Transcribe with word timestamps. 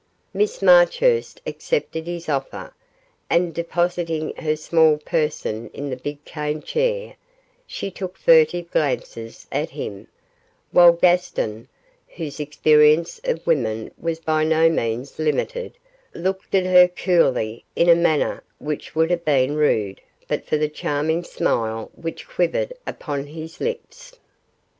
Miss 0.33 0.63
Marchurst 0.63 1.41
accepted 1.45 2.07
his 2.07 2.27
offer, 2.27 2.73
and 3.29 3.53
depositing 3.53 4.33
her 4.37 4.55
small 4.55 4.97
person 4.97 5.69
in 5.75 5.91
the 5.91 5.95
big 5.95 6.25
cane 6.25 6.63
chair, 6.63 7.15
she 7.67 7.91
took 7.91 8.17
furtive 8.17 8.71
glances 8.71 9.45
at 9.51 9.69
him, 9.69 10.07
while 10.71 10.91
Gaston, 10.91 11.67
whose 12.15 12.39
experience 12.39 13.21
of 13.25 13.45
women 13.45 13.91
was 13.95 14.19
by 14.19 14.43
no 14.43 14.69
means 14.71 15.19
limited, 15.19 15.77
looked 16.15 16.55
at 16.55 16.65
her 16.65 16.87
coolly, 16.87 17.63
in 17.75 17.87
a 17.87 17.93
manner 17.93 18.43
which 18.57 18.95
would 18.95 19.11
have 19.11 19.23
been 19.23 19.53
rude 19.53 20.01
but 20.27 20.47
for 20.47 20.57
the 20.57 20.67
charming 20.67 21.23
smile 21.23 21.91
which 21.93 22.27
quivered 22.27 22.73
upon 22.87 23.27
his 23.27 23.59
lips. 23.61 24.17